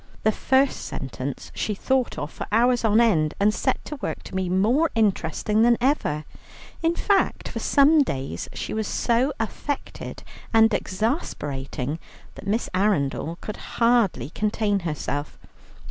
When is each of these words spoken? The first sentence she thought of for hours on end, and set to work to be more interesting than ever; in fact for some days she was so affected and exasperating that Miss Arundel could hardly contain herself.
The 0.23 0.31
first 0.31 0.81
sentence 0.81 1.51
she 1.53 1.75
thought 1.75 2.17
of 2.17 2.31
for 2.31 2.47
hours 2.51 2.83
on 2.83 2.99
end, 2.99 3.35
and 3.39 3.53
set 3.53 3.85
to 3.85 3.97
work 3.97 4.23
to 4.23 4.33
be 4.33 4.49
more 4.49 4.89
interesting 4.95 5.61
than 5.61 5.77
ever; 5.79 6.25
in 6.81 6.95
fact 6.95 7.47
for 7.47 7.59
some 7.59 8.01
days 8.01 8.49
she 8.51 8.73
was 8.73 8.87
so 8.87 9.31
affected 9.39 10.23
and 10.55 10.73
exasperating 10.73 11.99
that 12.33 12.47
Miss 12.47 12.67
Arundel 12.73 13.37
could 13.41 13.57
hardly 13.77 14.31
contain 14.31 14.79
herself. 14.79 15.37